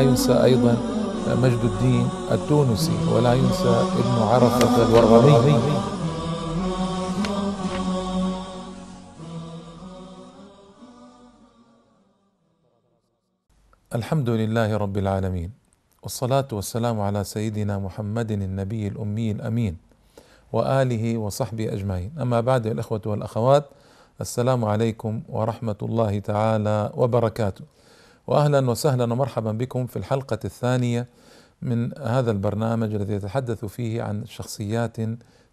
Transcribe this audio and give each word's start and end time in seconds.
ينسى 0.00 0.44
أيضا 0.44 0.76
مجد 1.42 1.62
الدين 1.64 2.08
التونسي 2.32 2.98
ولا 3.12 3.34
ينسى 3.34 3.74
ابن 4.00 4.22
عرفة 4.22 4.74
الورغمي 4.88 5.58
الحمد 13.94 14.28
لله 14.30 14.76
رب 14.76 14.96
العالمين 14.98 15.50
والصلاة 16.02 16.48
والسلام 16.52 17.00
على 17.00 17.24
سيدنا 17.24 17.78
محمد 17.78 18.30
النبي 18.30 18.88
الأمي 18.88 19.30
الأمين 19.30 19.76
وآله 20.52 21.18
وصحبه 21.18 21.72
أجمعين. 21.72 22.10
أما 22.20 22.40
بعد 22.40 22.66
الإخوة 22.66 23.02
والأخوات 23.06 23.64
السلام 24.20 24.64
عليكم 24.64 25.22
ورحمة 25.28 25.76
الله 25.82 26.18
تعالى 26.18 26.90
وبركاته. 26.94 27.64
وأهلا 28.30 28.70
وسهلا 28.70 29.04
ومرحبا 29.04 29.52
بكم 29.52 29.86
في 29.86 29.96
الحلقة 29.96 30.38
الثانية 30.44 31.06
من 31.62 31.98
هذا 31.98 32.30
البرنامج 32.30 32.94
الذي 32.94 33.14
يتحدث 33.14 33.64
فيه 33.64 34.02
عن 34.02 34.26
شخصيات 34.26 34.96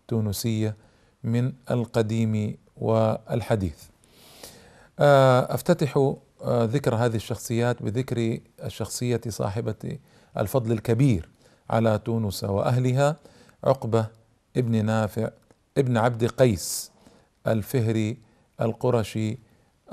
تونسية 0.08 0.76
من 1.24 1.54
القديم 1.71 2.57
والحديث. 2.77 3.84
أفتتح 4.99 6.13
ذكر 6.48 6.96
هذه 6.96 7.15
الشخصيات 7.15 7.84
بذكر 7.84 8.40
الشخصية 8.63 9.21
صاحبة 9.27 9.98
الفضل 10.37 10.71
الكبير 10.71 11.30
على 11.70 11.99
تونس 12.05 12.43
وأهلها 12.43 13.15
عقبة 13.63 14.05
ابن 14.57 14.85
نافع 14.85 15.30
ابن 15.77 15.98
عبد 15.98 16.26
قيس 16.26 16.91
الفهري 17.48 18.18
القرشي 18.62 19.37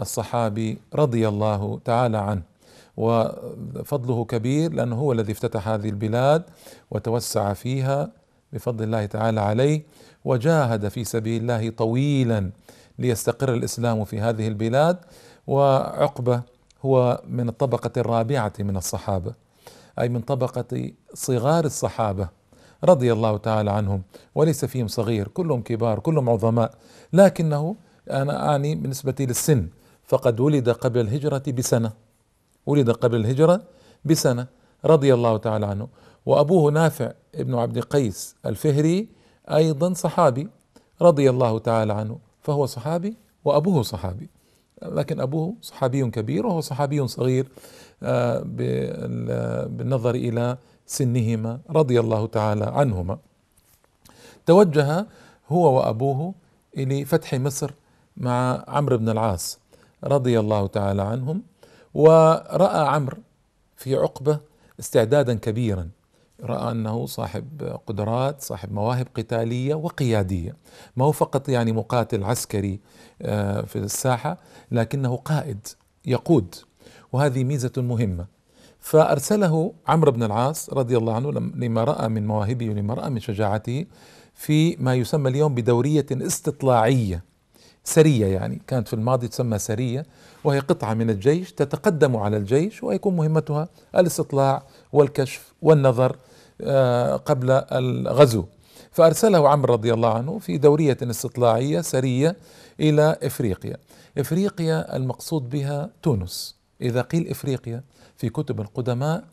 الصحابي 0.01 0.79
رضي 0.95 1.29
الله 1.29 1.81
تعالى 1.85 2.19
عنه. 2.19 2.54
وفضله 2.97 4.25
كبير 4.25 4.73
لأنه 4.73 4.97
هو 4.97 5.13
الذي 5.13 5.33
افتتح 5.33 5.69
هذه 5.69 5.89
البلاد 5.89 6.43
وتوسع 6.91 7.53
فيها 7.53 8.13
بفضل 8.53 8.85
الله 8.85 9.07
تعالى 9.07 9.41
عليه 9.41 9.83
وجاهد 10.25 10.89
في 10.89 11.05
سبيل 11.05 11.43
الله 11.43 11.71
طويلا 11.71 12.51
ليستقر 12.99 13.55
الإسلام 13.55 14.05
في 14.05 14.21
هذه 14.21 14.49
البلاد 14.49 14.99
وعقبة 15.47 16.43
هو 16.83 17.23
من 17.29 17.49
الطبقة 17.49 17.91
الرابعة 17.97 18.53
من 18.59 18.77
الصحابة 18.77 19.35
أي 19.99 20.09
من 20.09 20.21
طبقة 20.21 20.91
صغار 21.15 21.65
الصحابة 21.65 22.29
رضي 22.85 23.13
الله 23.13 23.37
تعالى 23.37 23.71
عنهم 23.71 24.03
وليس 24.35 24.65
فيهم 24.65 24.89
صغير 24.89 25.29
كلهم 25.29 25.63
كبار 25.63 25.99
كلهم 25.99 26.31
عظماء 26.31 26.75
لكنه 27.13 27.77
أنا 28.11 28.49
أعني 28.49 28.75
بالنسبة 28.75 29.15
للسن 29.21 29.69
فقد 30.05 30.41
ولد 30.41 30.69
قبل 30.71 31.01
الهجرة 31.01 31.43
بسنة. 31.49 31.93
ولد 32.67 32.91
قبل 32.91 33.17
الهجرة 33.17 33.63
بسنة 34.05 34.47
رضي 34.85 35.15
الله 35.15 35.37
تعالى 35.37 35.67
عنه. 35.67 35.89
وأبوه 36.27 36.73
نافع 36.73 37.13
ابن 37.35 37.55
عبد 37.55 37.79
قيس 37.79 38.37
الفهري 38.47 39.09
أيضا 39.49 39.93
صحابي 39.93 40.49
رضي 41.03 41.31
الله 41.31 41.59
تعالى 41.59 41.93
عنه. 41.93 42.19
فهو 42.43 42.67
صحابي 42.67 43.17
وأبوه 43.45 43.83
صحابي. 43.83 44.29
لكن 44.83 45.21
أبوه 45.21 45.55
صحابي 45.63 46.11
كبير 46.11 46.47
وهو 46.47 46.61
صحابي 46.61 47.09
صغير 47.09 47.49
آه، 48.03 48.43
بالنظر 49.67 50.15
إلى 50.15 50.57
سنهما 50.87 51.61
رضي 51.71 52.01
الله 52.01 52.27
تعالى 52.27 52.65
عنهما. 52.65 53.19
توجه 54.47 55.07
هو 55.49 55.77
وأبوه 55.77 56.35
إلى 56.77 57.05
فتح 57.05 57.35
مصر 57.35 57.71
مع 58.17 58.65
عمرو 58.69 58.99
بن 58.99 59.09
العاص 59.09 59.59
رضي 60.05 60.41
الله 60.41 60.67
تعالى 60.67 61.03
عنهم. 61.03 61.43
ورأى 61.95 62.89
عمرو 62.89 63.17
في 63.77 63.97
عقبة 63.97 64.39
استعدادا 64.81 65.35
كبيرا. 65.35 65.89
رأى 66.43 66.73
أنه 66.73 67.07
صاحب 67.07 67.79
قدرات 67.87 68.43
صاحب 68.43 68.73
مواهب 68.73 69.07
قتالية 69.15 69.75
وقيادية. 69.75 70.57
ما 70.97 71.05
هو 71.05 71.13
فقط 71.13 71.49
يعني 71.49 71.73
مقاتل 71.73 72.25
عسكري 72.25 72.81
آه، 73.23 73.61
في 73.63 73.77
الساحة 73.77 74.39
لكنه 74.71 75.17
قائد 75.17 75.67
يقود 76.07 76.55
وهذه 77.13 77.45
ميزة 77.45 77.73
مهمة. 77.77 78.27
فأرسله 78.81 79.73
عمرو 79.89 80.13
بن 80.13 80.23
العاص 80.23 80.71
رضي 80.71 80.97
الله 80.97 81.15
عنه 81.15 81.33
لما 81.33 81.85
رأى 81.85 82.09
من 82.09 82.27
مواهبه 82.27 82.71
ولما 82.71 82.95
رأى 82.95 83.11
من 83.11 83.21
شجاعته 83.21 83.87
في 84.35 84.77
ما 84.77 84.95
يسمى 84.95 85.31
اليوم 85.31 85.55
بدورية 85.55 86.07
استطلاعية. 86.13 87.25
سرية 87.85 88.27
يعني 88.27 88.63
كانت 88.67 88.89
في 88.89 88.95
الماضي 88.95 89.29
تسمى 89.29 89.59
سرية 89.59 90.07
وهي 90.45 90.59
قطعة 90.59 90.95
من 90.95 91.11
الجيش 91.11 91.53
تتقدم 91.53 92.17
على 92.17 92.37
الجيش 92.37 92.83
ويكون 92.83 93.17
مهمتها 93.17 93.69
الاستطلاع 93.97 94.63
والكشف 94.93 95.53
والنظر 95.63 96.17
آه، 96.61 97.17
قبل 97.17 97.51
الغزو. 97.51 98.45
فأرسله 98.91 99.49
عمرو 99.49 99.75
رضي 99.75 99.95
الله 99.95 100.15
عنه 100.15 100.39
في 100.39 100.59
دورية 100.59 100.97
استطلاعية 101.03 101.81
سرية 101.81 102.37
إلى 102.81 103.17
إفريقيا. 103.23 103.77
إفريقيا 104.19 104.97
المقصود 104.97 105.51
بها 105.51 105.91
تونس. 106.03 106.57
إذا 106.81 107.03
قيل 107.03 107.29
إفريقيا 107.29 107.83
في 108.17 108.29
كتب 108.29 108.61
القدماء 108.61 109.25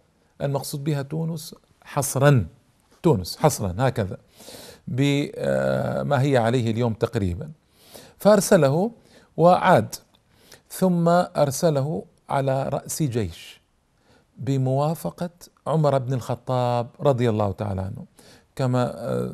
المقصود 0.41 0.83
بها 0.83 1.01
تونس 1.01 1.55
حصرا. 1.83 2.47
تونس 3.03 3.37
حصرا 3.37 3.75
هكذا 3.77 4.17
بما 4.87 6.21
هي 6.21 6.37
عليه 6.37 6.71
اليوم 6.71 6.93
تقريبا. 6.93 7.51
فارسله 8.21 8.91
وعاد 9.37 9.95
ثم 10.69 11.09
أرسله 11.09 12.03
على 12.29 12.69
رأس 12.69 13.03
جيش 13.03 13.61
بموافقة 14.37 15.29
عمر 15.67 15.97
بن 15.97 16.13
الخطاب 16.13 16.87
رضي 16.99 17.29
الله 17.29 17.51
تعالى 17.51 17.81
عنه. 17.81 18.05
كما 18.55 18.91
آه، 18.95 19.33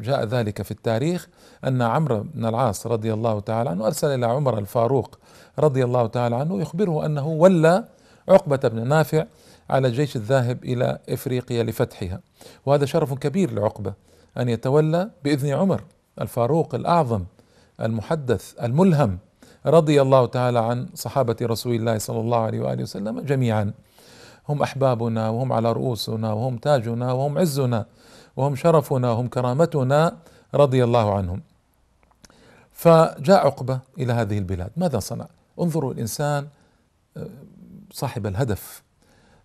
جاء 0.00 0.24
ذلك 0.24 0.62
في 0.62 0.70
التاريخ 0.70 1.28
أن 1.64 1.82
عمرو 1.82 2.20
بن 2.34 2.46
العاص 2.46 2.86
رضي 2.86 3.12
الله 3.12 3.40
تعالى 3.40 3.70
عنه 3.70 3.86
أرسل 3.86 4.08
إلى 4.14 4.26
عمر 4.26 4.58
الفاروق 4.58 5.18
رضي 5.58 5.84
الله 5.84 6.06
تعالى 6.06 6.36
عنه 6.36 6.60
يخبره 6.60 7.06
أنه 7.06 7.26
ولى 7.28 7.84
عقبة 8.28 8.68
بن 8.68 8.88
نافع 8.88 9.26
على 9.70 9.88
الجيش 9.88 10.16
الذاهب 10.16 10.64
إلى 10.64 10.98
إفريقيا 11.08 11.62
لفتحها. 11.62 12.20
وهذا 12.66 12.84
شرف 12.84 13.14
كبير 13.14 13.52
لعقبة 13.52 13.94
أن 14.38 14.48
يتولى 14.48 15.10
بإذن 15.24 15.50
عمر 15.50 15.82
الفاروق 16.20 16.74
الأعظم 16.74 17.24
المحدث 17.80 18.54
الملهم 18.62 19.18
رضي 19.66 20.02
الله 20.02 20.26
تعالى 20.26 20.58
عن 20.58 20.88
صحابة 20.94 21.36
رسول 21.42 21.74
الله 21.74 21.98
صلى 21.98 22.20
الله 22.20 22.38
عليه 22.38 22.60
وآله 22.60 22.82
وسلم 22.82 23.20
جميعا. 23.20 23.72
هم 24.48 24.62
أحبابنا 24.62 25.28
وهم 25.28 25.52
على 25.52 25.72
رؤوسنا 25.72 26.32
وهم 26.32 26.56
تاجنا 26.56 27.12
وهم 27.12 27.38
عزنا 27.38 27.86
وهم 28.36 28.56
شرفنا 28.56 29.10
وهم 29.10 29.28
كرامتنا 29.28 30.16
رضي 30.54 30.84
الله 30.84 31.14
عنهم. 31.14 31.42
فجاء 32.72 33.46
عقبة 33.46 33.80
إلى 33.98 34.12
هذه 34.12 34.38
البلاد. 34.38 34.70
ماذا 34.76 34.98
صنع؟ 34.98 35.26
انظروا 35.60 35.92
الإنسان 35.92 36.46
آه، 37.16 37.26
صاحب 37.92 38.26
الهدف 38.26 38.82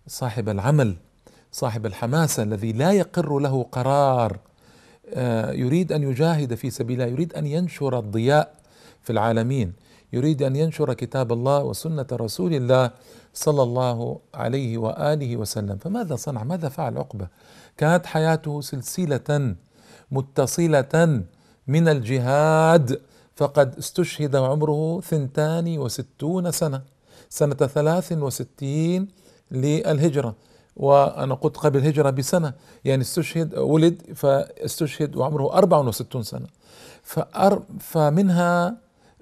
صاحب 0.06 0.48
العمل 0.48 0.96
صاحب 1.52 1.86
الحماسة 1.86 2.42
الذي 2.42 2.72
لا 2.72 2.92
يقر 2.92 3.38
له 3.38 3.62
قرار. 3.72 4.38
يريد 5.52 5.92
أن 5.92 6.02
يجاهد 6.02 6.54
في 6.54 6.70
سبيل 6.70 7.02
الله 7.02 7.12
يريد 7.12 7.34
أن 7.34 7.46
ينشر 7.46 7.98
الضياء 7.98 8.54
في 9.02 9.10
العالمين 9.12 9.72
يريد 10.12 10.42
أن 10.42 10.56
ينشر 10.56 10.92
كتاب 10.94 11.32
الله 11.32 11.64
وسنة 11.64 12.06
رسول 12.12 12.54
الله 12.54 12.90
صلى 13.34 13.62
الله 13.62 14.18
عليه 14.34 14.78
وآله 14.78 15.36
وسلم. 15.36 15.76
فماذا 15.76 16.16
صنع؟ 16.16 16.44
ماذا 16.44 16.68
فعل 16.68 16.98
عقبة؟ 16.98 17.28
كانت 17.76 18.06
حياته 18.06 18.60
سلسلة 18.60 19.54
متصلة 20.10 21.22
من 21.66 21.88
الجهاد 21.88 23.00
فقد 23.36 23.78
استشهد 23.78 24.36
عمره 24.36 25.00
ثنتان 25.00 25.78
وستون 25.78 26.50
سنة 26.50 26.82
سنة 27.28 27.54
ثلاث 27.54 28.12
وستين 28.12 29.08
للهجرة. 29.50 30.34
وأنا 30.76 31.34
قلت 31.34 31.56
قبل 31.56 31.78
الهجرة 31.78 32.10
بسنة. 32.10 32.52
يعني 32.84 33.02
استشهد 33.02 33.58
ولد 33.58 34.02
فاستشهد 34.14 35.16
وعمره 35.16 35.52
64 35.58 36.22
سنة. 36.22 36.46
فأر 37.02 37.62
فمنها 37.80 38.76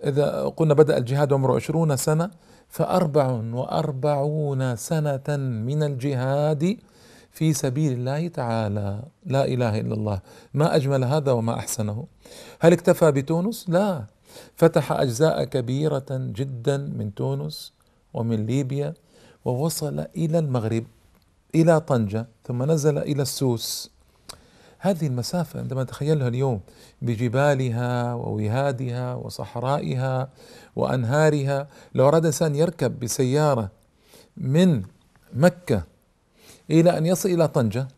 إذا 0.04 0.44
قلنا 0.56 0.74
بدأ 0.74 0.98
الجهاد 0.98 1.32
وعمره 1.32 1.56
20 1.56 1.96
سنة 1.96 2.30
فأربع 2.68 3.26
وأربعون 3.52 4.76
سنة 4.76 5.36
من 5.38 5.82
الجهاد 5.82 6.76
في 7.32 7.52
سبيل 7.52 7.92
الله 7.92 8.28
تعالى. 8.28 9.02
لا 9.26 9.44
إله 9.44 9.80
إلا 9.80 9.94
الله. 9.94 10.20
ما 10.54 10.76
أجمل 10.76 11.04
هذا 11.04 11.32
وما 11.32 11.54
أحسنه. 11.54 12.06
هل 12.60 12.72
اكتفى 12.72 13.12
بتونس؟ 13.12 13.68
لا. 13.68 14.04
فتح 14.56 14.92
أجزاء 14.92 15.44
كبيرة 15.44 16.06
جدا 16.10 16.76
من 16.76 17.14
تونس 17.14 17.72
ومن 18.14 18.46
ليبيا 18.46 18.94
ووصل 19.44 20.06
إلى 20.16 20.38
المغرب. 20.38 20.84
إلى 21.54 21.80
طنجة 21.80 22.26
ثم 22.46 22.62
نزل 22.62 22.98
إلى 22.98 23.22
السوس. 23.22 23.90
هذه 24.78 25.06
المسافة 25.06 25.60
عندما 25.60 25.84
تخيلها 25.84 26.28
اليوم 26.28 26.60
بجبالها 27.02 28.14
ووهادها 28.14 29.14
وصحرائها 29.14 30.28
وأنهارها 30.76 31.68
لو 31.94 32.08
أراد 32.08 32.26
إنسان 32.26 32.54
يركب 32.54 33.00
بسيارة 33.00 33.70
من 34.36 34.82
مكة 35.32 35.82
إلى 36.70 36.98
أن 36.98 37.06
يصل 37.06 37.28
إلى 37.28 37.48
طنجة 37.48 37.88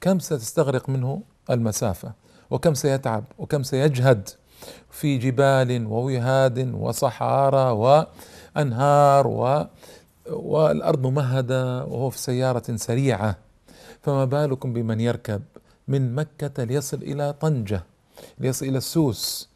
كم 0.00 0.18
ستستغرق 0.18 0.88
منه 0.88 1.22
المسافة؟ 1.50 2.12
وكم 2.50 2.74
سيتعب؟ 2.74 3.24
وكم 3.38 3.62
سيجهد 3.62 4.28
في 4.90 5.18
جبال 5.18 5.86
ووهاد 5.86 6.74
وصحارى 6.74 7.70
وأنهار 8.56 9.26
و 9.26 9.66
والأرض 10.30 11.06
ممهدة 11.06 11.84
وهو 11.84 12.10
في 12.10 12.18
سيارة 12.18 12.76
سريعة. 12.76 13.36
فما 14.02 14.24
بالكم 14.24 14.72
بمن 14.72 15.00
يركب؟ 15.00 15.42
من 15.88 16.14
مكة 16.14 16.64
ليصل 16.64 17.02
إلى 17.02 17.32
طنجة 17.32 17.82
ليصل 18.38 18.66
إلى 18.66 18.78
السوس. 18.78 19.48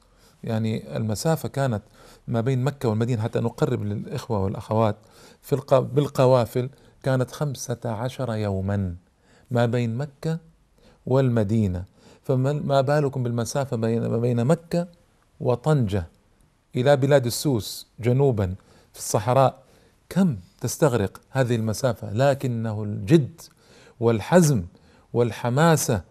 يعني 0.44 0.96
المسافة 0.96 1.48
كانت 1.48 1.82
ما 2.28 2.40
بين 2.40 2.64
مكة 2.64 2.88
والمدينة 2.88 3.22
حتى 3.22 3.40
نقرب 3.40 3.84
للإخوة 3.84 4.44
والأخوات. 4.44 4.96
في 5.42 5.56
بالقوافل 5.70 6.70
كانت 7.02 7.30
خمسة 7.30 7.78
عشر 7.84 8.34
يوما. 8.34 8.94
ما 9.50 9.66
بين 9.66 9.96
مكة 9.96 10.38
والمدينة. 11.06 11.84
فما 12.22 12.80
بالكم 12.80 13.22
بالمسافة 13.22 13.76
بين 13.76 14.06
ما 14.06 14.18
بين 14.18 14.44
مكة 14.44 14.88
وطنجة 15.40 16.06
إلى 16.76 16.96
بلاد 16.96 17.26
السوس 17.26 17.86
جنوبا 18.00 18.54
في 18.92 18.98
الصحراء؟ 18.98 19.62
كم؟ 20.08 20.36
تستغرق 20.60 21.20
هذه 21.30 21.56
المسافة 21.56 22.12
لكنه 22.12 22.82
الجد 22.82 23.40
والحزم 24.00 24.64
والحماسة 25.12 26.02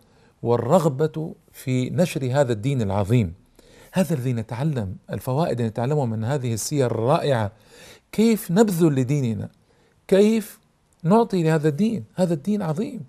والرغبة 0.43 1.35
في 1.51 1.89
نشر 1.89 2.25
هذا 2.31 2.53
الدين 2.53 2.81
العظيم. 2.81 3.33
هذا 3.91 4.13
الذي 4.13 4.33
نتعلم 4.33 4.95
الفوائد 5.09 5.61
التي 5.61 5.69
نتعلمها 5.69 6.05
من 6.05 6.23
هذه 6.23 6.53
السير 6.53 6.85
الرائعة. 6.85 7.51
كيف 8.11 8.51
نبذل 8.51 8.95
لديننا؟ 8.95 9.49
كيف 10.07 10.59
نعطي 11.03 11.43
لهذا 11.43 11.67
الدين؟ 11.67 12.03
هذا 12.15 12.33
الدين 12.33 12.61
عظيم 12.61 13.03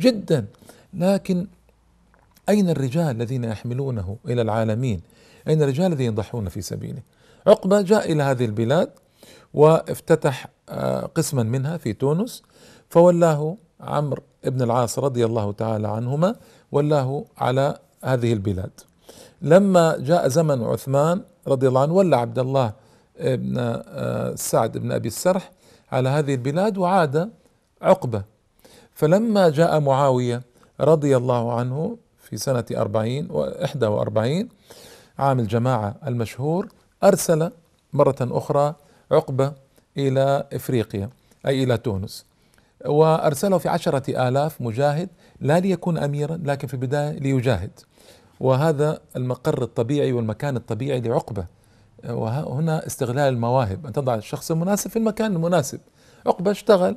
جدا. 0.00 0.46
لكن 0.94 1.46
أين 2.48 2.70
الرجال 2.70 3.16
الذين 3.16 3.44
يحملونه 3.44 4.16
إلى 4.26 4.42
العالمين؟ 4.42 5.00
أين 5.48 5.62
الرجال 5.62 5.86
الذين 5.86 6.06
يضحون 6.06 6.48
في 6.48 6.60
سبيله؟ 6.60 7.02
عقبة 7.46 7.80
جاء 7.80 8.12
إلى 8.12 8.22
هذه 8.22 8.44
البلاد 8.44 8.90
وافتتح 9.54 10.46
قسما 11.14 11.42
منها 11.42 11.76
في 11.76 11.92
تونس 11.92 12.42
فولاه 12.90 13.56
عمرو 13.80 14.22
بن 14.44 14.62
العاص 14.62 14.98
رضي 14.98 15.24
الله 15.24 15.52
تعالى 15.52 15.88
عنهما 15.88 16.34
ولاه 16.72 17.24
على 17.38 17.78
هذه 18.04 18.32
البلاد. 18.32 18.70
لما 19.42 19.96
جاء 19.98 20.28
زمن 20.28 20.62
عثمان 20.64 21.22
رضي 21.48 21.68
الله 21.68 21.80
عنه 21.80 21.92
ولى 21.92 22.16
عبد 22.16 22.38
الله 22.38 22.72
بن 23.20 23.54
آه، 23.58 24.34
سعد 24.34 24.78
بن 24.78 24.92
أبي 24.92 25.08
السرح 25.08 25.50
على 25.92 26.08
هذه 26.08 26.34
البلاد 26.34 26.78
وعاد 26.78 27.30
عقبة. 27.82 28.22
فلما 28.92 29.48
جاء 29.48 29.80
معاوية 29.80 30.42
رضي 30.80 31.16
الله 31.16 31.52
عنه 31.52 31.96
في 32.18 32.36
سنة 32.36 32.64
أربعين 32.76 33.28
وإحدى 33.30 33.86
وأربعين 33.86 34.48
عام 35.18 35.40
الجماعة 35.40 35.94
المشهور 36.06 36.68
أرسل 37.04 37.50
مرة 37.92 38.16
أخرى 38.20 38.74
عقبة 39.12 39.52
إلى 39.98 40.46
إفريقيا 40.52 41.10
أي 41.46 41.62
إلى 41.62 41.78
تونس. 41.78 42.26
وأرسله 42.86 43.58
في 43.58 43.68
عشرة 43.68 44.28
آلاف 44.28 44.60
مجاهد 44.60 45.08
لا 45.40 45.60
ليكون 45.60 45.98
أميرا 45.98 46.40
لكن 46.44 46.68
في 46.68 46.74
البداية 46.74 47.18
ليجاهد. 47.18 47.70
وهذا 48.40 49.00
المقر 49.16 49.62
الطبيعي 49.62 50.12
والمكان 50.12 50.56
الطبيعي 50.56 51.00
لعقبة. 51.00 51.46
وهنا 52.08 52.86
استغلال 52.86 53.34
المواهب. 53.34 53.86
أن 53.86 53.92
تضع 53.92 54.14
الشخص 54.14 54.50
المناسب 54.50 54.90
في 54.90 54.98
المكان 54.98 55.32
المناسب. 55.32 55.80
عقبة 56.26 56.50
اشتغل. 56.50 56.96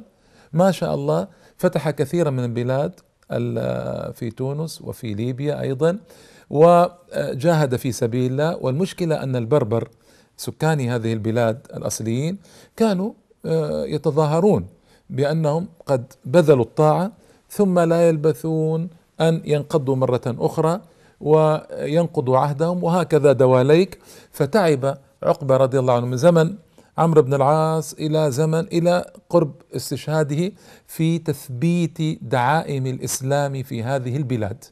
ما 0.54 0.72
شاء 0.72 0.96
الله 0.96 1.28
فتح 1.58 1.90
كثيرا 1.90 2.30
من 2.30 2.44
البلاد 2.44 2.92
في 4.14 4.34
تونس 4.38 4.82
وفي 4.82 5.14
ليبيا 5.14 5.62
أيضا. 5.62 5.98
وجاهد 6.50 7.76
في 7.76 7.92
سبيل 7.92 8.32
الله. 8.32 8.58
والمشكلة 8.58 9.24
أن 9.24 9.36
البربر 9.36 9.90
سكان 10.40 10.80
هذه 10.82 11.14
البلاد 11.14 11.68
الأصليين 11.78 12.38
كانوا 12.78 13.12
آه، 13.46 13.86
يتظاهرون 13.86 14.68
بأنهم 15.10 15.68
قد 15.86 16.14
بذلوا 16.26 16.64
الطاعة 16.64 17.12
ثم 17.50 17.80
لا 17.80 18.10
يلبثون 18.10 18.90
أن 19.22 19.42
ينقضوا 19.46 19.96
مرة 19.96 20.22
أخرى 20.28 20.82
وينقضوا 21.22 22.38
عهدهم 22.38 22.84
وهكذا 22.84 23.32
دواليك. 23.32 24.00
فتعب 24.32 24.98
عقبة 25.24 25.58
رضي 25.58 25.80
الله 25.80 25.94
عنه 25.94 26.06
من 26.06 26.18
زمن 26.18 26.56
عمرو 26.98 27.22
بن 27.22 27.34
العاص 27.34 27.94
إلى 27.94 28.32
زمن 28.32 28.60
إلى 28.60 29.06
قرب 29.30 29.52
استشهاده 29.76 30.52
في 30.88 31.20
تثبيت 31.20 31.98
دعائم 32.22 32.86
الإسلام 32.86 33.64
في 33.64 33.84
هذه 33.84 34.18
البلاد. 34.18 34.64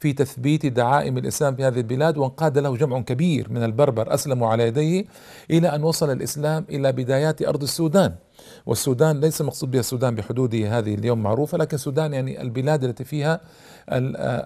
في 0.00 0.12
تثبيت 0.12 0.66
دعائم 0.66 1.18
الإسلام 1.18 1.56
في 1.56 1.64
هذه 1.64 1.78
البلاد 1.78 2.18
وانقاد 2.18 2.58
له 2.58 2.76
جمع 2.76 3.00
كبير 3.00 3.52
من 3.52 3.64
البربر 3.64 4.14
أسلموا 4.14 4.48
على 4.48 4.66
يديه 4.66 5.04
إلى 5.50 5.74
أن 5.74 5.82
وصل 5.82 6.10
الإسلام 6.12 6.64
إلى 6.70 6.92
بدايات 6.92 7.42
أرض 7.42 7.62
السودان. 7.62 8.14
والسودان 8.66 9.20
ليس 9.20 9.42
مقصود 9.42 9.70
بها 9.70 9.80
السودان 9.80 10.14
بحدوده 10.14 10.78
هذه 10.78 10.94
اليوم 10.94 11.22
معروفة 11.22 11.58
لكن 11.58 11.74
السودان 11.74 12.14
يعني 12.14 12.42
البلاد 12.42 12.84
التي 12.84 13.04
فيها 13.04 13.40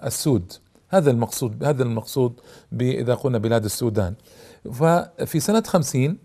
السود. 0.07 0.53
هذا 0.89 1.11
المقصود 1.11 1.63
هذا 1.63 1.83
المقصود 1.83 2.39
إذا 2.81 3.13
قلنا 3.13 3.37
بلاد 3.37 3.65
السودان. 3.65 4.13
ففي 4.73 5.39
سنة 5.39 5.63
خمسين 5.67 6.17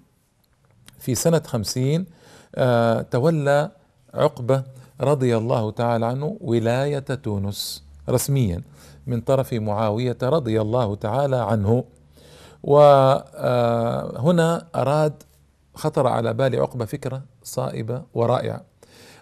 في 0.98 1.14
سنة 1.14 1.42
خمسين 1.46 2.06
آه 2.54 3.02
تولى 3.02 3.70
عقبة 4.14 4.62
رضي 5.00 5.36
الله 5.36 5.70
تعالى 5.70 6.06
عنه 6.06 6.36
ولاية 6.40 6.98
تونس 6.98 7.84
رسميا. 8.08 8.62
من 9.08 9.20
طرف 9.20 9.54
معاوية 9.54 10.18
رضي 10.22 10.60
الله 10.60 10.94
تعالى 10.94 11.36
عنه. 11.36 11.84
وهنا 12.62 14.56
آه، 14.74 14.80
أراد 14.80 15.22
خطر 15.74 16.06
على 16.06 16.34
بال 16.34 16.60
عقبة 16.60 16.84
فكرة 16.84 17.22
صائبة 17.42 18.02
ورائعة. 18.14 18.64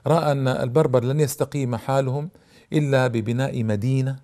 رأى 0.07 0.33
أن 0.33 0.49
البربر 0.49 1.05
لن 1.05 1.21
يستقيم 1.21 1.77
حالهم 1.77 2.31
إلا 2.73 3.07
ببناء 3.07 3.65
مدينة 3.65 4.17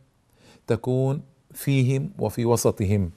تكون 0.66 1.22
فيهم 1.54 2.10
وفي 2.18 2.44
وسطهم 2.44 3.10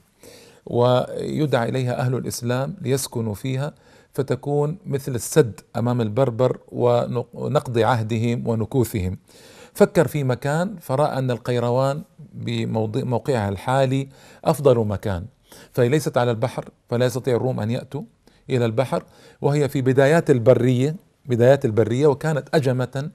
ويدعى 0.65 1.69
إليها 1.69 1.99
أهل 1.99 2.15
الإسلام 2.15 2.75
ليسكنوا 2.81 3.33
فيها 3.33 3.73
فتكون 4.13 4.77
مثل 4.85 5.15
السد 5.15 5.59
أمام 5.75 6.01
البربر 6.01 6.59
ونقض 6.71 7.77
عهدهم 7.79 8.47
ونكوثهم. 8.47 9.17
فكر 9.75 10.07
في 10.07 10.23
مكان 10.23 10.75
فرأى 10.81 11.17
أن 11.17 11.31
القيروان 11.31 12.01
بموقعها 12.33 13.49
الحالي 13.49 14.09
أفضل 14.45 14.77
مكان. 14.87 15.25
فهي 15.71 15.89
ليست 15.89 16.17
على 16.17 16.31
البحر 16.31 16.69
فلا 16.89 17.05
يستطيع 17.05 17.35
الروم 17.35 17.59
أن 17.59 17.71
يأتوا 17.71 18.01
إلى 18.49 18.65
البحر 18.65 19.03
وهي 19.41 19.69
في 19.69 19.81
بدايات 19.81 20.29
البرية 20.29 20.95
بدايات 21.25 21.65
البرية 21.65 22.07
وكانت 22.07 22.49
أجمة 22.53 23.09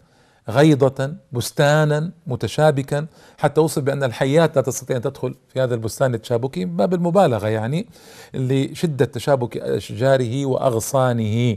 غيضة 0.48 1.14
بستانا 1.32 2.10
متشابكا 2.26 3.06
حتى 3.38 3.60
وصل 3.60 3.80
بأن 3.80 4.02
الحيات 4.02 4.56
لا 4.56 4.62
تستطيع 4.62 4.96
أن 4.96 5.02
تدخل 5.02 5.34
في 5.48 5.60
هذا 5.60 5.74
البستان 5.74 6.14
التشابكي 6.14 6.64
ما 6.64 6.86
بالمبالغة 6.86 7.48
يعني 7.48 7.86
لشدة 8.34 9.04
تشابك 9.04 9.56
أشجاره 9.56 10.46
وأغصانه. 10.46 11.56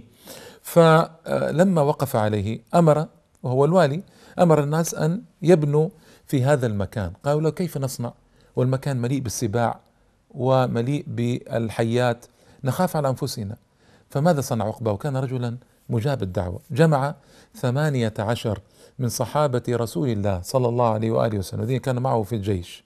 فلما 0.62 1.82
وقف 1.82 2.16
عليه 2.16 2.60
أمر 2.76 3.08
وهو 3.44 3.66
الوالي 3.66 4.04
أمر 4.40 4.64
الناس 4.64 4.96
أن 4.96 5.22
يبنوا 5.42 5.90
في 6.28 6.44
هذا 6.44 6.68
المكان. 6.68 7.12
قالوا 7.26 7.42
له 7.42 7.50
كيف 7.50 7.78
نصنع؟ 7.78 8.14
والمكان 8.56 8.98
مليء 9.02 9.20
بالسباع 9.20 9.80
ومليء 10.32 11.06
بالحيات 11.08 12.26
نخاف 12.64 12.96
على 12.96 13.10
أنفسنا. 13.10 13.56
فماذا 14.10 14.42
صنع 14.42 14.66
عقبة 14.66 14.92
وكان 14.92 15.18
رجلا 15.18 15.58
مجاب 15.90 16.24
الدعوة. 16.24 16.60
جمع 16.72 17.16
ثمانية 17.56 18.14
عشر 18.20 18.60
من 19.00 19.10
صحابة 19.10 19.64
رسول 19.70 20.10
الله 20.10 20.42
صلى 20.42 20.68
الله 20.68 20.90
عليه 20.90 21.12
وآله 21.12 21.38
وسلم 21.38 21.62
الذين 21.62 21.80
كان 21.80 22.00
معه 22.00 22.24
في 22.24 22.36
الجيش 22.36 22.84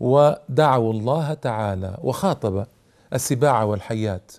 ودعوا 0.00 0.92
الله 0.92 1.34
تعالى 1.34 1.98
وخاطب 2.02 2.66
السباع 3.12 3.62
والحيات. 3.62 4.32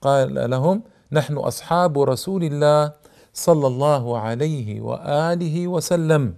قال 0.00 0.50
لهم 0.50 0.82
نحن 1.12 1.36
أصحاب 1.36 1.98
رسول 1.98 2.44
الله 2.44 2.92
صلى 3.34 3.66
الله 3.66 4.18
عليه 4.18 4.80
وآله 4.80 5.68
وسلم. 5.68 6.34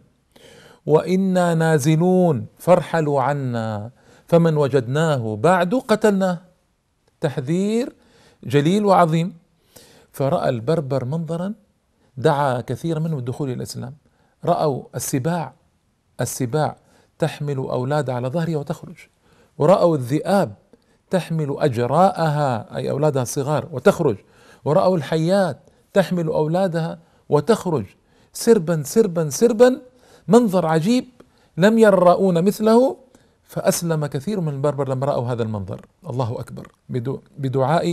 وإنا 0.87 1.55
نازلون 1.55 2.47
فارحلوا 2.59 3.23
عنا 3.23 3.91
فمن 4.27 4.57
وجدناه 4.57 5.37
بعد 5.37 5.75
قتلناه. 5.75 6.39
تحذير 7.21 7.93
جليل 8.45 8.85
وعظيم. 8.85 9.37
فرأى 10.13 10.49
البربر 10.49 11.05
منظرا 11.05 11.55
دعا 12.17 12.61
كثيرا 12.61 12.99
منهم 12.99 13.19
الدخول 13.19 13.49
إلى 13.49 13.57
الإسلام. 13.57 13.95
رأوا 14.45 14.83
السباع 14.95 15.55
السباع 16.21 16.77
تحمل 17.19 17.57
أولاد 17.57 18.11
على 18.11 18.29
ظهرها 18.29 18.57
وتخرج. 18.57 18.97
ورأوا 19.59 19.97
الذئاب 19.97 20.55
تحمل 21.11 21.57
أجراءها 21.59 22.77
أي 22.77 22.91
أولادها 22.91 23.23
الصغار 23.23 23.69
وتخرج. 23.73 24.17
ورأوا 24.65 24.97
الحيات 24.97 25.66
تحمل 25.99 26.27
أولادها 26.27 26.93
وتخرج. 27.33 27.87
سربا 28.33 28.77
سربا 28.93 29.25
سربا. 29.41 29.71
منظر 30.29 30.65
عجيب. 30.67 31.07
لم 31.57 31.75
يرؤون 31.79 32.37
مثله. 32.45 32.97
فأسلم 33.53 34.07
كثير 34.07 34.41
من 34.41 34.53
البربر 34.59 34.89
لما 34.89 35.07
رأوا 35.07 35.27
هذا 35.33 35.43
المنظر. 35.43 35.81
الله 36.11 36.31
أكبر. 36.43 36.65
بدعاء 37.39 37.87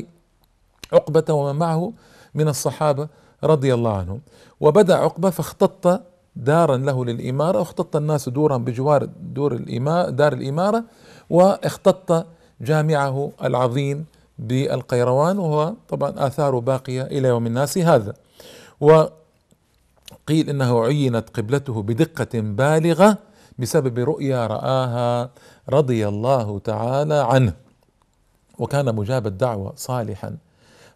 عقبة 0.93 1.33
ومن 1.33 1.55
معه 1.59 1.93
من 2.35 2.47
الصحابة 2.47 3.07
رضي 3.43 3.73
الله 3.73 3.93
عنهم. 3.97 4.21
وبدأ 4.59 4.95
عقبة 4.95 5.29
فاختط 5.29 6.01
دارا 6.35 6.77
له 6.77 7.05
للإمارة 7.05 7.59
واختط 7.59 7.95
الناس 7.95 8.29
دورا 8.29 8.57
بجوار 8.57 9.09
دور 9.37 9.51
الإمارة 9.53 10.09
دار 10.09 10.33
الإمارة 10.33 10.83
واختط 11.29 12.25
جامعه 12.61 13.31
العظيم 13.43 14.05
بالقيروان 14.39 15.39
وهو 15.39 15.73
طبعا 15.89 16.13
آثاره 16.27 16.59
باقية 16.59 17.01
إلى 17.01 17.27
يوم 17.27 17.47
الناس 17.47 17.77
هذا. 17.77 18.13
وقيل 18.79 20.49
إنه 20.49 20.83
عينت 20.83 21.29
قبلته 21.29 21.81
بدقة 21.81 22.39
بالغة 22.39 23.17
بسبب 23.59 23.99
رؤيا 23.99 24.47
رآها 24.47 25.29
رضي 25.69 26.07
الله 26.07 26.59
تعالى 26.59 27.15
عنه. 27.15 27.53
وكان 28.59 28.95
مجاب 28.95 29.27
الدعوة 29.27 29.73
صالحا. 29.75 30.37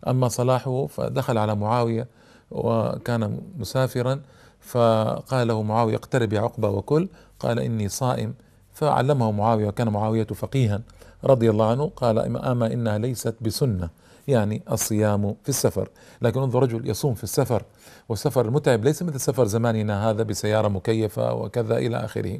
أما 0.07 0.27
صلاحه 0.27 0.87
فدخل 0.87 1.37
على 1.37 1.55
معاوية 1.55 2.07
وكان 2.51 3.41
مسافرا 3.57 4.21
فقال 4.61 5.47
له 5.47 5.61
معاوية 5.61 5.95
اقترب 5.95 6.33
يا 6.33 6.41
عقبة 6.41 6.69
وكل. 6.69 7.09
قال 7.39 7.59
إني 7.59 7.89
صائم. 7.89 8.33
فعلمه 8.73 9.31
معاوية 9.31 9.67
وكان 9.67 9.89
معاوية 9.89 10.23
فقيها. 10.25 10.81
رضي 11.27 11.49
الله 11.49 11.71
عنه 11.71 11.91
قال 11.95 12.37
أما 12.37 12.73
إنها 12.73 12.97
ليست 12.97 13.35
بسنة 13.41 13.89
يعني 14.27 14.61
الصيام 14.71 15.35
في 15.43 15.49
السفر. 15.49 15.89
لكن 16.21 16.41
انظر 16.41 16.63
رجل 16.63 16.89
يصوم 16.89 17.13
في 17.13 17.23
السفر 17.23 17.63
والسفر 18.09 18.45
المتعب 18.45 18.85
ليس 18.85 19.03
مثل 19.03 19.19
سفر 19.19 19.45
زماننا 19.45 20.09
هذا 20.09 20.23
بسيارة 20.23 20.67
مكيفة 20.67 21.33
وكذا 21.33 21.77
إلى 21.77 21.97
آخره. 21.97 22.39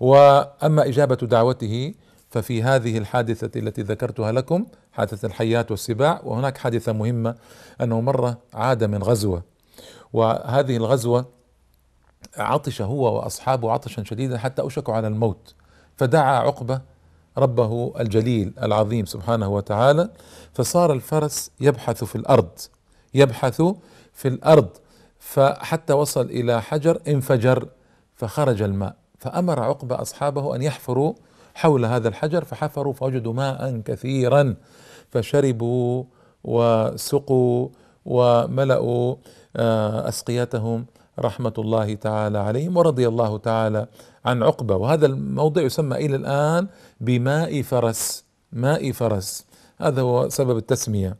وأما 0.00 0.88
إجابة 0.88 1.14
دعوته 1.14 1.94
ففي 2.30 2.62
هذه 2.62 2.98
الحادثة 2.98 3.60
التي 3.60 3.82
ذكرتها 3.82 4.32
لكم 4.32 4.66
حادثة 4.92 5.26
الحيات 5.26 5.70
والسباع 5.70 6.20
وهناك 6.24 6.58
حادثة 6.58 6.92
مهمة 6.92 7.34
أنه 7.80 8.00
مرة 8.00 8.38
عاد 8.54 8.84
من 8.84 9.02
غزوة. 9.02 9.42
وهذه 10.12 10.76
الغزوة 10.76 11.26
عطش 12.36 12.82
هو 12.82 13.16
وأصحابه 13.16 13.72
عطشا 13.72 14.04
شديدا 14.04 14.38
حتى 14.38 14.62
أوشكوا 14.62 14.94
على 14.94 15.08
الموت. 15.08 15.54
فدعا 15.96 16.38
عقبة 16.38 16.80
ربه 17.38 17.92
الجليل 18.00 18.52
العظيم 18.62 19.04
سبحانه 19.06 19.48
وتعالى 19.48 20.10
فصار 20.54 20.92
الفرس 20.92 21.50
يبحث 21.60 22.04
في 22.04 22.16
الأرض 22.16 22.48
يبحث 23.14 23.62
في 24.12 24.28
الأرض 24.28 24.68
فحتى 25.18 25.92
وصل 25.92 26.24
إلى 26.26 26.62
حجر 26.62 26.98
انفجر 27.08 27.68
فخرج 28.14 28.62
الماء 28.62 28.96
فأمر 29.18 29.60
عقبة 29.60 30.02
أصحابه 30.02 30.56
أن 30.56 30.62
يحفروا 30.62 31.14
حول 31.54 31.84
هذا 31.84 32.08
الحجر 32.08 32.44
فحفروا 32.44 32.92
فوجدوا 32.92 33.32
ماء 33.32 33.80
كثيرا 33.84 34.54
فشربوا 35.10 36.04
وسقوا 36.44 37.68
وملأوا 38.04 39.16
آه، 39.56 40.08
أسقيتهم. 40.08 40.86
رحمة 41.18 41.52
الله 41.58 41.94
تعالى 41.94 42.38
عليهم 42.38 42.76
ورضي 42.76 43.08
الله 43.08 43.38
تعالى 43.38 43.86
عن 44.24 44.42
عقبة. 44.42 44.76
وهذا 44.76 45.06
الموضع 45.06 45.62
يسمى 45.62 45.96
إلى 45.96 46.16
الآن 46.16 46.66
بماء 47.00 47.62
فرس 47.62 48.24
ماء 48.52 48.92
فرس. 48.92 49.46
هذا 49.78 50.02
هو 50.02 50.28
سبب 50.28 50.56
التسمية. 50.56 51.16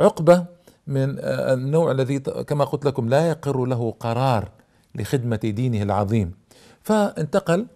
عقبة 0.00 0.44
من 0.86 1.18
النوع 1.20 1.90
الذي 1.90 2.18
كما 2.18 2.64
قلت 2.64 2.84
لكم 2.84 3.08
لا 3.08 3.28
يقر 3.28 3.64
له 3.64 3.94
قرار 4.00 4.48
لخدمة 4.94 5.36
دينه 5.36 5.82
العظيم. 5.82 6.34
فانتقل 6.82 7.66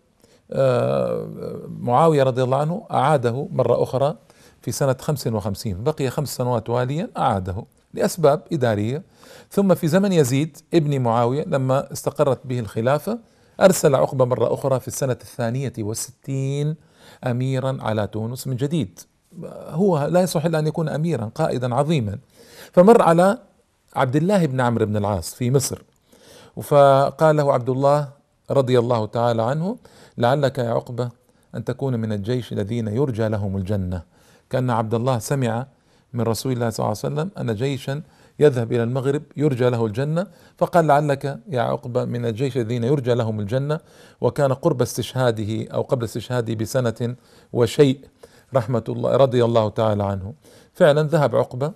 آه، 0.53 1.29
معاوية 1.69 2.23
رضي 2.23 2.43
الله 2.43 2.57
عنه 2.57 2.87
أعاده 2.91 3.49
مرة 3.53 3.83
أخرى 3.83 4.17
في 4.63 4.73
سنة 4.73 4.97
55 5.01 5.85
بقي 5.85 6.11
خمس 6.11 6.37
سنوات 6.37 6.71
واليا 6.71 7.11
أعاده. 7.19 7.65
لأسباب 7.95 8.43
إدارية. 8.53 9.03
ثم 9.51 9.75
في 9.75 9.89
زمن 9.89 10.13
يزيد 10.13 10.57
ابن 10.75 11.01
معاوية 11.01 11.45
لما 11.45 11.93
استقرت 11.93 12.47
به 12.47 12.61
الخلافة 12.61 13.19
أرسل 13.61 13.95
عقبة 13.95 14.25
مرة 14.25 14.55
أخرى 14.55 14.81
في 14.81 14.89
السنة 14.89 15.13
الثانية 15.13 15.73
والستين 15.79 16.77
أميرا 17.27 17.79
على 17.81 18.07
تونس 18.07 18.47
من 18.47 18.57
جديد. 18.57 19.01
هو 19.69 20.07
لا 20.07 20.21
يصح 20.21 20.45
إلا 20.45 20.59
أن 20.59 20.67
يكون 20.67 20.89
أميرا 20.89 21.31
قائدا 21.35 21.75
عظيما. 21.75 22.19
فمر 22.73 23.03
على 23.03 23.39
عبد 23.97 24.17
الله 24.17 24.47
بن 24.47 24.61
عمرو 24.61 24.87
بن 24.87 24.97
العاص 24.97 25.35
في 25.35 25.51
مصر. 25.51 25.83
فقال 26.63 27.37
له 27.37 27.53
عبد 27.53 27.69
الله 27.69 28.09
رضي 28.51 28.79
الله 28.79 29.07
تعالى 29.07 29.43
عنه 29.43 29.77
لعلك 30.19 30.59
يا 30.59 30.71
عقبة 30.71 31.11
أن 31.55 31.65
تكون 31.65 32.01
من 32.01 32.13
الجيش 32.13 32.53
الذين 32.53 32.89
يرجى 32.89 33.29
لهم 33.29 33.57
الجنة. 33.57 34.03
كأن 34.51 34.71
عبد 34.71 34.95
الله 34.95 35.19
سمع 35.19 35.67
من 36.13 36.21
رسول 36.21 36.53
الله 36.53 36.71
صلى 36.71 36.85
الله 36.85 36.97
عليه 37.05 37.15
وسلم 37.15 37.31
أن 37.39 37.55
جيشا 37.55 38.03
يذهب 38.41 38.73
إلى 38.73 38.83
المغرب 38.83 39.23
يرجى 39.37 39.69
له 39.71 39.87
الجنة 39.87 40.27
فقال 40.59 40.87
لعلك 40.87 41.41
يا 41.49 41.63
عقبة 41.63 42.05
من 42.05 42.27
الجيش 42.27 42.57
الذين 42.57 42.85
يرجى 42.85 43.15
لهم 43.15 43.41
الجنة 43.41 43.81
وكان 44.21 44.53
قرب 44.53 44.83
استشهاده 44.83 45.67
أو 45.75 45.83
قبل 45.83 46.05
استشهاده 46.05 46.55
بسنة 46.55 47.17
وشيء 47.53 48.01
رحمة 48.55 48.85
الله 48.89 49.17
رضي 49.17 49.45
الله 49.45 49.69
تعالى 49.69 50.05
عنه. 50.05 50.35
فعلا 50.75 51.03
ذهب 51.03 51.37
عقبة 51.37 51.73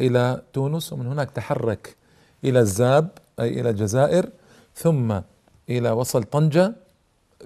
إلى 0.00 0.42
تونس 0.52 0.92
ومن 0.92 1.06
هناك 1.06 1.30
تحرك 1.30 1.96
إلى 2.44 2.58
الزاب 2.60 3.08
أي 3.40 3.60
إلى 3.60 3.70
الجزائر 3.70 4.28
ثم 4.74 5.20
إلى 5.68 5.90
وصل 5.90 6.22
طنجة. 6.22 6.72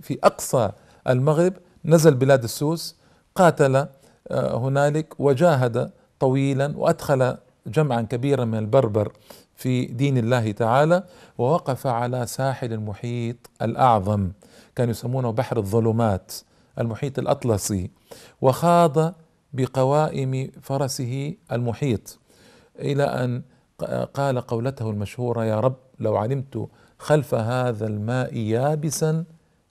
في 0.00 0.18
أقصى 0.24 0.70
المغرب 1.08 1.52
نزل 1.84 2.14
بلاد 2.14 2.42
السوس 2.44 2.96
قاتل 3.34 3.76
آه، 3.76 4.56
هنالك 4.58 5.14
وجاهد 5.18 5.90
طويلا 6.24 6.72
وأدخل 6.76 7.36
جمعا 7.66 8.02
كبيرا 8.02 8.44
من 8.44 8.58
البربر 8.58 9.12
في 9.54 9.84
دين 9.84 10.18
الله 10.18 10.52
تعالى 10.52 11.04
ووقف 11.38 11.86
على 11.86 12.26
ساحل 12.26 12.72
المحيط 12.72 13.36
الأعظم 13.62 14.30
كانوا 14.76 14.90
يسمونه 14.90 15.30
بحر 15.30 15.56
الظلمات 15.56 16.32
المحيط 16.78 17.18
الأطلسي 17.18 17.90
وخاض 18.40 19.14
بقوائم 19.52 20.50
فرسه 20.62 21.34
المحيط 21.52 22.18
إلى 22.78 23.04
أن 23.04 23.42
قال 24.14 24.40
قولته 24.40 24.90
المشهورة 24.90 25.44
يا 25.44 25.60
رب 25.60 25.76
لو 26.00 26.16
علمت 26.16 26.68
خلف 26.98 27.34
هذا 27.34 27.86
الماء 27.86 28.36
يابسا 28.36 29.24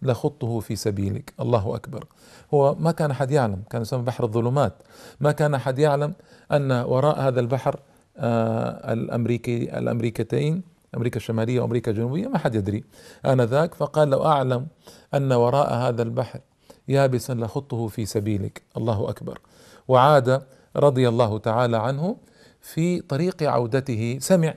لخطه 0.04 0.60
في 0.60 0.76
سبيلك. 0.76 1.34
الله 1.40 1.76
أكبر. 1.76 2.06
هو 2.54 2.76
ما 2.76 2.92
كان 2.92 3.12
أحد 3.12 3.32
يعلم 3.32 3.64
كان 3.70 3.82
يسمى 3.82 4.02
بحر 4.02 4.24
الظلمات. 4.24 4.74
ما 5.20 5.32
كان 5.32 5.54
أحد 5.54 5.80
يعلم 5.80 6.14
أن 6.52 6.72
وراء 6.72 7.20
هذا 7.20 7.40
البحر 7.40 7.80
آه 8.18 8.94
الامريكي 8.94 9.78
الأمريكتين 9.78 10.64
أمريكا 10.98 11.18
الشمالية 11.18 11.60
وأمريكا 11.60 11.92
الجنوبية 11.92 12.28
ما 12.28 12.38
حد 12.38 12.56
يدري. 12.56 12.84
آنذاك 13.26 13.76
فقال 13.76 14.10
لو 14.10 14.26
أعلم 14.26 14.68
أن 15.14 15.32
وراء 15.32 15.74
هذا 15.74 16.04
البحر 16.04 16.40
يابسا 16.88 17.34
لخطه 17.34 17.88
في 17.88 18.06
سبيلك. 18.06 18.62
الله 18.78 19.10
أكبر. 19.10 19.40
وعاد 19.88 20.42
رضي 20.76 21.10
الله 21.10 21.38
تعالى 21.38 21.78
عنه 21.78 22.18
في 22.62 23.02
طريق 23.02 23.44
عودته. 23.44 24.18
سمع 24.22 24.54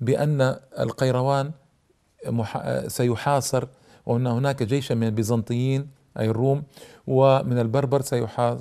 بأن 0.00 0.56
القيروان 0.78 1.50
سيحاصر 2.86 3.64
وأن 4.06 4.26
هناك 4.26 4.62
جيشا 4.62 4.94
من 4.94 5.06
البيزنطيين 5.06 5.88
أي 6.18 6.30
الروم 6.30 6.62
ومن 7.06 7.58
البربر 7.58 8.02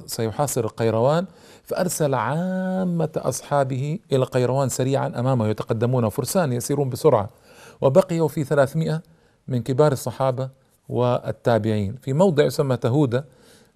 سيحاصر 0.06 0.64
القيروان 0.64 1.26
فأرسل 1.64 2.14
عامة 2.14 3.10
أصحابه 3.18 4.00
إلى 4.12 4.24
القيروان 4.24 4.70
سريعا 4.70 5.08
أمامه 5.20 5.48
يتقدمون 5.48 6.10
فرسان 6.10 6.54
يسيرون 6.54 6.90
بسرعة 6.90 7.30
وبقيوا 7.82 8.28
في 8.28 8.44
ثلاثمائة 8.44 9.02
من 9.48 9.62
كبار 9.62 9.92
الصحابة 9.92 10.50
والتابعين. 10.90 11.96
في 12.02 12.14
موضع 12.14 12.44
يسمى 12.44 12.78
تهودة 12.78 13.26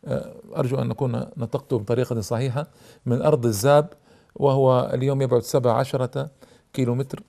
آه، 0.05 0.31
أرجو 0.57 0.77
أن 0.77 0.87
نكون 0.87 1.25
نطقته 1.37 1.79
بطريقة 1.79 2.21
صحيحة 2.21 2.67
من 3.05 3.21
أرض 3.21 3.45
الزاب 3.45 3.93
وهو 4.35 4.91
اليوم 4.93 5.21
يبعد 5.21 5.41
سبع 5.41 5.73
عشرة 5.73 6.29
كيلو 6.73 6.95
متر 6.95 7.23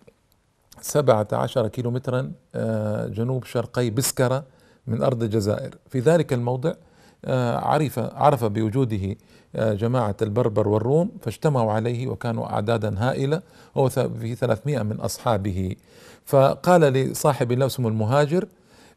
سبعة 0.80 1.28
عشر 1.32 1.68
كيلو 1.68 1.90
مترا 1.90 2.32
آه، 2.54 3.06
جنوب 3.06 3.44
شرقي 3.44 3.90
بسكرة 3.90 4.44
من 4.86 5.02
أرض 5.02 5.22
الجزائر. 5.22 5.74
في 5.90 6.00
ذلك 6.00 6.32
الموضع 6.32 6.72
آه، 7.24 7.56
عرف 7.56 7.98
عرف 7.98 8.44
بوجوده 8.44 9.16
آه، 9.56 9.74
جماعة 9.74 10.16
البربر 10.22 10.68
والروم 10.68 11.10
فاجتمعوا 11.22 11.72
عليه 11.72 12.08
وكانوا 12.08 12.46
أعدادا 12.46 12.94
هائلة 12.98 13.42
هو 13.76 13.88
في 13.88 14.34
300 14.34 14.82
من 14.82 15.00
أصحابه. 15.00 15.76
فقال 16.24 16.80
لصاحب 16.80 17.52
له 17.52 17.66
اسمه 17.66 17.88
المهاجر 17.88 18.48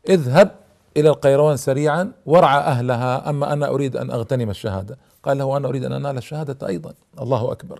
اذهب 0.09 0.51
إلى 0.97 1.09
القيروان 1.09 1.57
سريعا 1.57 2.11
وارعى 2.25 2.59
أهلها 2.59 3.29
أما 3.29 3.53
أنا 3.53 3.67
أريد 3.67 3.97
أن 3.97 4.11
أغتنم 4.11 4.49
الشهادة. 4.49 4.97
قال 5.23 5.37
له 5.37 5.57
أنا 5.57 5.67
أريد 5.67 5.83
أن 5.85 5.91
أنال 5.91 6.17
الشهادة 6.17 6.67
أيضا. 6.67 6.93
الله 7.21 7.51
أكبر. 7.51 7.79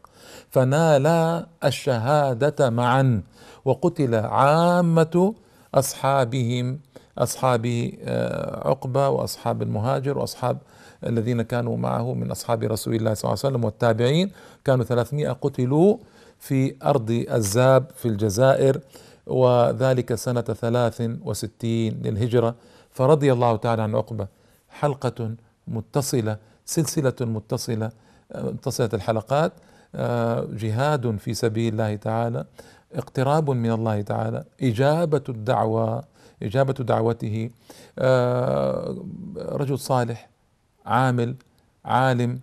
فنالا 0.50 1.46
الشهادة 1.64 2.70
معا. 2.70 3.22
وقتل 3.66 4.16
عامة 4.16 5.34
أصحابهم 5.76 6.80
أصحاب 7.18 7.92
آه، 8.04 8.68
عقبة 8.70 9.10
وأصحاب 9.10 9.62
المهاجر 9.62 10.18
وأصحاب 10.18 10.58
الذين 11.06 11.42
كانوا 11.42 11.78
معه 11.78 12.14
من 12.14 12.32
أصحاب 12.32 12.64
رسول 12.64 12.96
الله 12.96 13.14
صلى 13.14 13.24
الله 13.30 13.40
عليه 13.44 13.54
وسلم 13.54 13.66
والتابعين. 13.66 14.32
كانوا 14.66 14.86
300 14.86 15.32
قتلوا 15.32 15.98
في 16.40 16.76
أرض 16.84 17.26
الزاب 17.32 17.86
في 17.96 18.08
الجزائر 18.08 18.80
وذلك 19.28 20.16
سنة 20.16 20.42
63 20.42 21.90
للهجرة. 21.90 22.56
فرضي 22.92 23.34
الله 23.34 23.56
تعالى 23.56 23.82
عن 23.82 23.96
عقبة 23.96 24.28
حلقة 24.70 25.32
متصلة 25.68 26.38
سلسلة 26.66 27.14
متصلة 27.22 27.92
متصلة 28.36 28.90
الحلقات 28.94 29.52
آه، 29.96 30.48
جهاد 30.52 31.18
في 31.18 31.34
سبيل 31.34 31.74
الله 31.74 31.96
تعالى 31.96 32.46
اقتراب 32.94 33.50
من 33.50 33.72
الله 33.72 34.02
تعالى 34.02 34.44
إجابة 34.64 35.24
الدعوة 35.30 36.04
إجابة 36.44 36.74
دعوته 36.74 37.50
آه، 38.00 38.96
رجل 39.38 39.80
صالح 39.80 40.30
عامل 40.86 41.36
عالم 41.86 42.40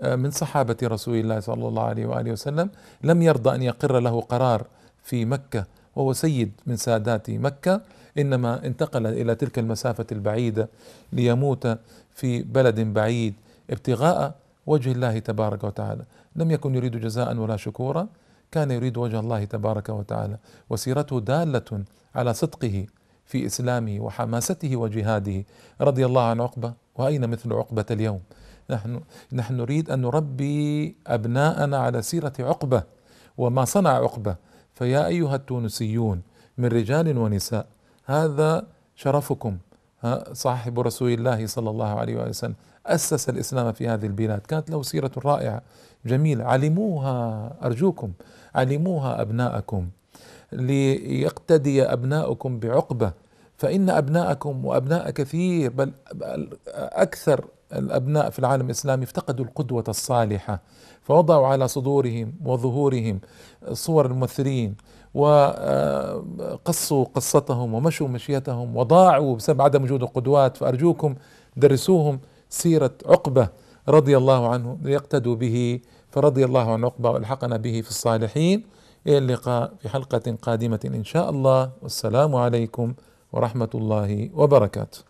آه، 0.00 0.16
من 0.16 0.30
صحابة 0.30 0.76
رسول 0.82 1.16
الله 1.16 1.40
صلى 1.40 1.68
الله 1.68 1.82
عليه 1.82 2.06
وآله 2.06 2.32
وسلم 2.32 2.70
لم 3.02 3.22
يرضى 3.22 3.54
أن 3.54 3.62
يقر 3.62 4.00
له 4.00 4.20
قرار 4.20 4.66
في 5.02 5.24
مكة 5.24 5.64
وهو 5.96 6.12
سيد 6.12 6.52
من 6.66 6.76
سادات 6.76 7.30
مكة 7.30 7.80
إنما 8.18 8.66
انتقل 8.66 9.06
إلى 9.06 9.34
تلك 9.34 9.58
المسافة 9.58 10.06
البعيدة 10.12 10.68
ليموت 11.12 11.78
في 12.14 12.42
بلد 12.42 12.80
بعيد. 12.80 13.34
ابتغاء 13.70 14.34
وجه 14.66 14.92
الله 14.92 15.18
تبارك 15.18 15.64
وتعالى. 15.64 16.04
لم 16.36 16.50
يكن 16.50 16.74
يريد 16.74 16.96
جزاء 16.96 17.36
ولا 17.36 17.56
شكورا 17.56 18.08
كان 18.50 18.70
يريد 18.70 18.96
وجه 18.96 19.20
الله 19.20 19.44
تبارك 19.44 19.88
وتعالى. 19.88 20.38
وسيرته 20.70 21.20
دالة 21.20 21.84
على 22.14 22.34
صدقه 22.34 22.86
في 23.24 23.46
إسلامه 23.46 24.00
وحماسته 24.00 24.76
وجهاده. 24.76 25.44
رضي 25.80 26.06
الله 26.06 26.22
عن 26.22 26.40
عقبة 26.40 26.72
وأين 26.96 27.30
مثل 27.30 27.52
عقبة 27.52 27.84
اليوم؟ 27.90 28.20
نحن 28.70 29.00
نحن 29.32 29.54
نريد 29.54 29.90
أن 29.90 30.00
نربي 30.00 30.96
أبناءنا 31.06 31.78
على 31.78 32.02
سيرة 32.02 32.32
عقبة. 32.40 32.82
وما 33.38 33.64
صنع 33.64 33.90
عقبة؟ 33.90 34.36
فيا 34.74 35.06
أيها 35.06 35.36
التونسيون 35.36 36.22
من 36.58 36.68
رجال 36.68 37.18
ونساء 37.18 37.66
هذا 38.04 38.66
شرفكم 38.96 39.58
صاحب 40.32 40.80
رسول 40.80 41.10
الله 41.12 41.46
صلى 41.46 41.70
الله 41.70 41.90
عليه 42.00 42.16
وسلم. 42.28 42.54
أسس 42.86 43.28
الإسلام 43.28 43.72
في 43.72 43.88
هذه 43.88 44.06
البلاد. 44.06 44.40
كانت 44.40 44.70
له 44.70 44.82
سيرة 44.82 45.10
رائعة 45.24 45.62
جميلة. 46.06 46.44
علموها 46.44 47.52
أرجوكم 47.64 48.12
علموها 48.54 49.20
أبناءكم. 49.20 49.88
ليقتدي 50.52 51.82
أبناؤكم 51.82 52.58
بعقبة 52.58 53.12
فإن 53.56 53.90
أبناءكم 53.90 54.64
وأبناء 54.64 55.10
كثير 55.10 55.70
بل 55.70 55.92
أكثر 56.76 57.44
الأبناء 57.72 58.30
في 58.30 58.38
العالم 58.38 58.66
الإسلامي 58.66 59.04
افتقدوا 59.04 59.44
القدوة 59.44 59.84
الصالحة 59.88 60.60
فوضعوا 61.02 61.46
على 61.46 61.68
صدورهم 61.68 62.32
وظهورهم 62.44 63.20
صور 63.72 64.06
الممثلين 64.06 64.74
وقصوا 65.14 67.04
قصتهم 67.04 67.74
ومشوا 67.74 68.08
مشيتهم 68.08 68.76
وضاعوا 68.76 69.36
بسبب 69.36 69.62
عدم 69.62 69.82
وجود 69.82 70.02
القدوات. 70.02 70.56
فأرجوكم 70.56 71.14
درسوهم 71.56 72.20
سيرة 72.50 72.94
عقبة 73.06 73.48
رضي 73.88 74.16
الله 74.16 74.48
عنه 74.48 74.78
ليقتدوا 74.82 75.34
به 75.34 75.80
فرضي 76.10 76.44
الله 76.44 76.72
عن 76.72 76.84
عقبة 76.84 77.10
والحقنا 77.10 77.56
به 77.56 77.80
في 77.80 77.90
الصالحين. 77.90 78.64
إلى 79.06 79.18
اللقاء 79.18 79.72
في 79.80 79.88
حلقة 79.88 80.36
قادمة 80.42 80.80
إن 80.84 81.04
شاء 81.04 81.30
الله. 81.30 81.70
والسلام 81.82 82.34
عليكم 82.36 82.94
ورحمة 83.32 83.70
الله 83.74 84.30
وبركاته. 84.34 85.09